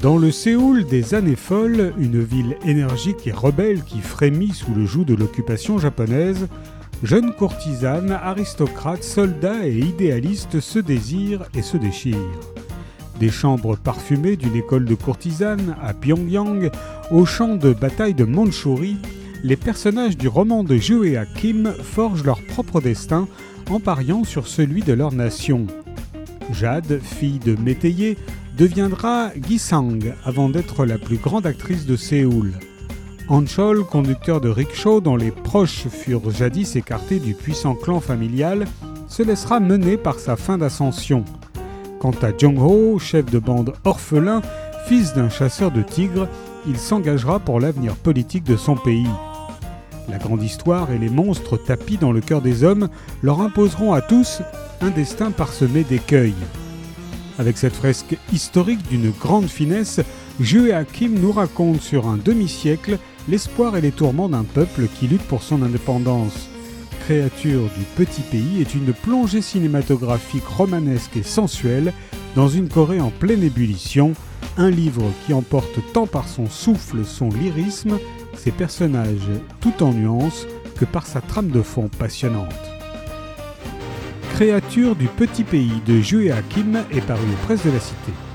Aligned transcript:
Dans 0.00 0.16
le 0.16 0.30
Séoul 0.30 0.86
des 0.86 1.12
années 1.12 1.36
folles, 1.36 1.92
une 1.98 2.22
ville 2.22 2.56
énergique 2.64 3.26
et 3.26 3.32
rebelle 3.32 3.82
qui 3.82 4.00
frémit 4.00 4.54
sous 4.54 4.74
le 4.74 4.86
joug 4.86 5.04
de 5.04 5.14
l'occupation 5.14 5.78
japonaise, 5.78 6.48
jeunes 7.02 7.34
courtisanes, 7.34 8.10
aristocrates, 8.10 9.04
soldats 9.04 9.66
et 9.66 9.78
idéalistes 9.78 10.60
se 10.60 10.78
désirent 10.78 11.44
et 11.54 11.60
se 11.60 11.76
déchirent. 11.76 12.16
Des 13.18 13.28
chambres 13.28 13.76
parfumées 13.76 14.36
d'une 14.36 14.56
école 14.56 14.86
de 14.86 14.94
courtisanes 14.94 15.76
à 15.82 15.92
Pyongyang, 15.92 16.70
au 17.10 17.26
champ 17.26 17.56
de 17.56 17.74
bataille 17.74 18.14
de 18.14 18.24
Mandchourie, 18.24 18.96
les 19.44 19.56
personnages 19.56 20.16
du 20.16 20.28
roman 20.28 20.64
de 20.64 20.78
Joea 20.78 21.26
Kim 21.26 21.74
forgent 21.82 22.24
leur 22.24 22.40
propre 22.40 22.80
destin 22.80 23.28
en 23.68 23.80
pariant 23.80 24.24
sur 24.24 24.48
celui 24.48 24.80
de 24.80 24.94
leur 24.94 25.12
nation. 25.12 25.66
Jade, 26.52 27.00
fille 27.02 27.38
de 27.38 27.54
métayer, 27.54 28.16
deviendra 28.60 29.30
Gisang 29.48 30.12
avant 30.22 30.50
d'être 30.50 30.84
la 30.84 30.98
plus 30.98 31.16
grande 31.16 31.46
actrice 31.46 31.86
de 31.86 31.96
Séoul. 31.96 32.52
Anchol, 33.30 33.86
conducteur 33.86 34.42
de 34.42 34.50
rickshaw 34.50 35.00
dont 35.00 35.16
les 35.16 35.30
proches 35.30 35.88
furent 35.88 36.30
jadis 36.30 36.76
écartés 36.76 37.20
du 37.20 37.32
puissant 37.32 37.74
clan 37.74 38.00
familial, 38.00 38.66
se 39.08 39.22
laissera 39.22 39.60
mener 39.60 39.96
par 39.96 40.18
sa 40.18 40.36
fin 40.36 40.58
d'ascension. 40.58 41.24
Quant 42.00 42.12
à 42.20 42.36
Jong-ho, 42.36 42.98
chef 42.98 43.24
de 43.24 43.38
bande 43.38 43.72
orphelin, 43.86 44.42
fils 44.86 45.14
d'un 45.14 45.30
chasseur 45.30 45.70
de 45.70 45.80
tigres, 45.80 46.28
il 46.68 46.76
s'engagera 46.76 47.38
pour 47.38 47.60
l'avenir 47.60 47.96
politique 47.96 48.44
de 48.44 48.58
son 48.58 48.76
pays. 48.76 49.08
La 50.10 50.18
grande 50.18 50.42
histoire 50.42 50.90
et 50.90 50.98
les 50.98 51.08
monstres 51.08 51.56
tapis 51.56 51.96
dans 51.96 52.12
le 52.12 52.20
cœur 52.20 52.42
des 52.42 52.62
hommes 52.62 52.90
leur 53.22 53.40
imposeront 53.40 53.94
à 53.94 54.02
tous 54.02 54.42
un 54.82 54.90
destin 54.90 55.30
parsemé 55.30 55.82
d'écueils. 55.82 56.34
Avec 57.40 57.56
cette 57.56 57.74
fresque 57.74 58.18
historique 58.34 58.86
d'une 58.90 59.12
grande 59.12 59.48
finesse, 59.48 60.00
Hakim 60.74 61.18
nous 61.18 61.32
raconte 61.32 61.80
sur 61.80 62.06
un 62.06 62.18
demi-siècle 62.18 62.98
l'espoir 63.30 63.78
et 63.78 63.80
les 63.80 63.92
tourments 63.92 64.28
d'un 64.28 64.44
peuple 64.44 64.88
qui 64.94 65.06
lutte 65.06 65.22
pour 65.22 65.42
son 65.42 65.62
indépendance. 65.62 66.50
Créature 67.06 67.62
du 67.78 67.84
petit 67.96 68.20
pays 68.20 68.60
est 68.60 68.74
une 68.74 68.92
plongée 68.92 69.40
cinématographique 69.40 70.44
romanesque 70.44 71.16
et 71.16 71.22
sensuelle 71.22 71.94
dans 72.36 72.48
une 72.48 72.68
Corée 72.68 73.00
en 73.00 73.10
pleine 73.10 73.42
ébullition, 73.42 74.12
un 74.58 74.68
livre 74.68 75.10
qui 75.24 75.32
emporte 75.32 75.78
tant 75.94 76.06
par 76.06 76.28
son 76.28 76.46
souffle, 76.46 77.06
son 77.06 77.30
lyrisme, 77.30 77.98
ses 78.36 78.50
personnages 78.50 79.30
tout 79.62 79.82
en 79.82 79.94
nuances, 79.94 80.46
que 80.76 80.84
par 80.84 81.06
sa 81.06 81.22
trame 81.22 81.48
de 81.48 81.62
fond 81.62 81.88
passionnante. 81.98 82.69
Créature 84.40 84.96
du 84.96 85.06
petit 85.06 85.44
pays 85.44 85.82
de 85.84 86.00
Hakim 86.30 86.82
est 86.90 87.02
paru 87.02 87.20
aux 87.20 87.44
presses 87.44 87.66
de 87.66 87.72
la 87.72 87.78
Cité. 87.78 88.29